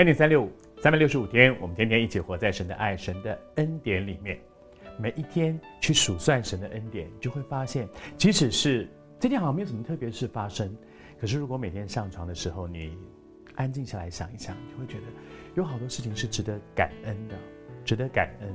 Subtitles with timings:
[0.00, 4.40] 恩典三六五，三百六十五天，我们天天一起活在神的爱、神的恩典里面。
[4.98, 8.88] 每一天去数算神的恩典，就会发现，即使是
[9.18, 10.74] 这天好像没有什么特别事发生，
[11.20, 12.96] 可是如果每天上床的时候，你
[13.56, 15.04] 安静下来想一想，就会觉得
[15.54, 17.34] 有好多事情是值得感恩的，
[17.84, 18.48] 值得感恩。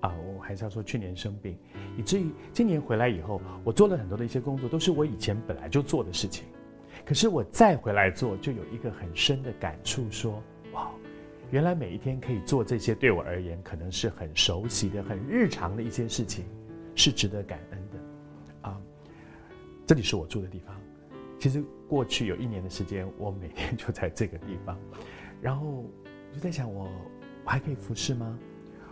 [0.00, 1.58] 啊，我还是要说，去年生病，
[1.98, 6.46] 以至于今年回来以后，我做了很多的一些工作，都是我以前本来就做的事情。
[7.04, 10.42] 可是我再回来做，就有一个很深的感触，说：
[11.50, 16.44] 原来每一天可以做这些，对我而言可能是很熟悉的、很日常的一些事情，
[16.94, 18.68] 是值得感恩的。
[18.68, 18.80] 啊，
[19.84, 20.74] 这里是我住的地方。
[21.40, 24.78] 其实过去有一年的时间，我每天就在这个地方，
[25.40, 26.84] 然后我就在想我，
[27.44, 28.38] 我还可以服侍吗？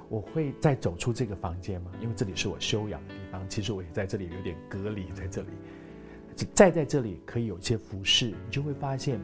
[0.08, 1.92] 我会再走出这个房间吗？
[2.00, 5.48] 因为这里是我休养的地方，其实我也在这里有点隔离，在这里，
[6.54, 9.18] 再在这里可以有一些服饰，你就会发现，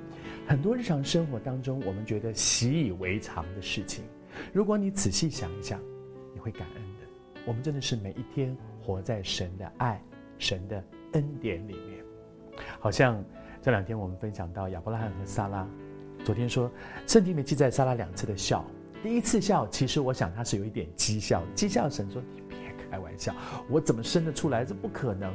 [0.46, 4.04] 很多日常生活当中我们觉得习以为常的事情，
[4.52, 5.80] 如果你仔细想一想，
[6.32, 7.42] 你会感恩的。
[7.46, 10.02] 我们真的是每一天活在神的爱、
[10.38, 12.04] 神的恩典里面。
[12.78, 13.22] 好像
[13.60, 15.68] 这两天我们分享到亚伯拉罕和撒拉，
[16.24, 16.70] 昨天说
[17.06, 18.64] 圣经里记载撒拉两次的笑。
[19.02, 22.58] 第一次笑，其实我想他是有一点讥笑，讥笑神说：“你别
[22.90, 23.34] 开玩笑，
[23.68, 24.64] 我怎么生得出来？
[24.64, 25.34] 这不可能。”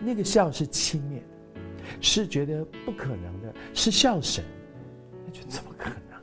[0.00, 1.22] 那个笑是轻蔑的，
[2.00, 4.44] 是觉得不可能的，是笑神，
[5.26, 6.20] 那就怎么可能？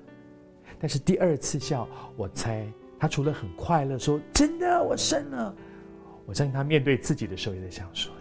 [0.80, 2.68] 但是第二次笑，我猜
[3.00, 5.56] 他除了很快乐，说：“真的，我生了。”
[6.26, 8.12] 我相信他面对自己的时候也在想说：“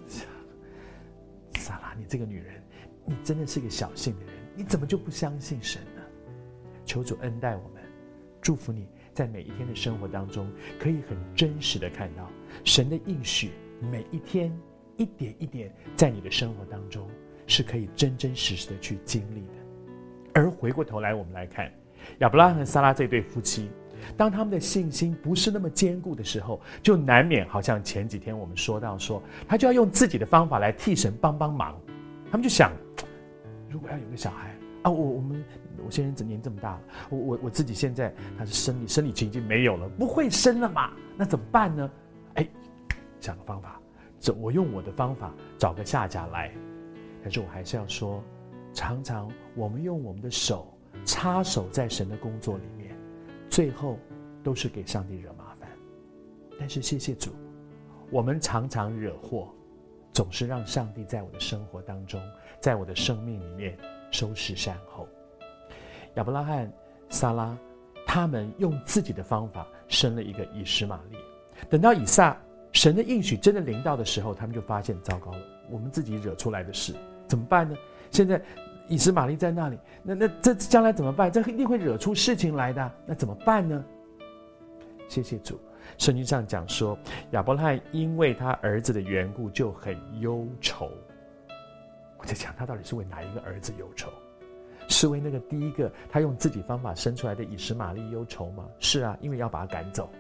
[1.58, 2.62] 撒拉，你这个女人，
[3.06, 6.02] 你真的是个小信的人，你怎么就不相信神呢？”
[6.84, 7.82] 求主恩待我们。
[8.42, 10.47] 祝福你在每一天的生活当中，
[10.78, 12.28] 可以很真实的看到
[12.62, 14.54] 神的应许，每一天
[14.97, 17.09] 一点一点在你的生活当中
[17.47, 19.55] 是可以真真实实的去经历的。
[20.32, 21.72] 而回过头来，我们来看
[22.19, 23.71] 亚伯拉罕和撒拉这对夫妻，
[24.16, 31.81] 当他们的信心不是那么坚固的时候，就难免好像前几天我们说到说，他就要用自己的方法来替神帮帮忙。
[32.31, 32.72] 他们就想，
[33.71, 35.44] 如果要有个小孩啊，我我们。
[35.84, 36.81] 我先生年这么大了，
[37.11, 40.91] 我我我自己现在他是生理生理期已经没有了，不会生了嘛？
[41.15, 41.91] 那怎么办呢？
[42.37, 42.49] 哎，
[43.21, 43.78] 想个方法，
[44.33, 46.53] 我用我的方法找个下家来。
[47.23, 48.23] 但是我还是要说，
[48.73, 52.95] 常常我们用我们的手插手在神的工作里面，
[53.49, 53.99] 最后
[54.43, 55.69] 都是给上帝惹麻烦。
[56.59, 57.31] 但是谢谢主，
[58.11, 59.49] 我们常常惹祸，
[60.12, 62.23] 总是让上帝在我的生活当中，
[62.61, 63.77] 在我的生命里面
[64.11, 65.09] 收拾善后。
[66.15, 66.71] 亚伯拉罕、
[67.09, 67.56] 撒拉，
[68.06, 71.19] 他们用自己的方法生了一个以实玛利。
[71.69, 72.37] 等到以撒
[72.75, 75.39] 神的应许真的临到的时候，他们就发现糟糕了，
[75.71, 76.93] 我们自己惹出来的事
[77.27, 77.75] 怎么办呢？
[78.11, 78.39] 现在
[78.89, 81.33] 以实玛利在那里，那那这将来怎么办？
[81.33, 83.83] 这一定会惹出事情来的，那怎么办呢？
[85.09, 85.59] 谢谢主，
[85.99, 86.99] 圣经上讲说，
[87.31, 90.91] 亚伯拉罕因为他儿子的缘故就很忧愁。
[92.19, 94.11] 我在想，他到底是为哪一个儿子忧愁？
[94.89, 98.67] 是为那个第一个他用自己方法生出来的以实玛利忧愁吗？
[98.81, 100.11] 是啊，因为要把他赶走，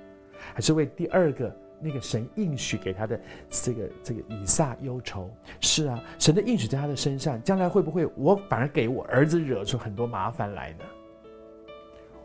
[0.54, 5.30] 还是为第二个那个神应许给他的这个这个以撒忧愁？
[5.60, 10.84] 是啊，神的应许在他的身上，将来会不会我反而给我儿子惹出很多麻烦来呢？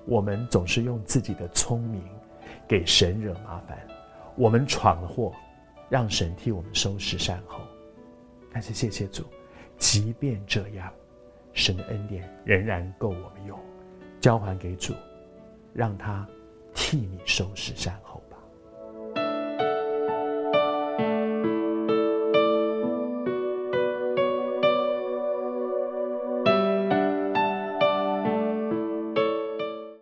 [0.05, 2.01] 我们总是用自己的聪明
[2.67, 3.77] 给神惹麻烦，
[4.35, 5.33] 我们闯了祸，
[5.89, 7.59] 让神替我们收拾善后。
[8.51, 9.23] 但是谢谢主，
[9.77, 10.91] 即便这样。
[11.51, 13.59] 神的恩典仍然够我们用，
[14.21, 14.93] 交还给主，
[15.73, 16.25] 让他
[16.73, 18.21] 替你收拾善后。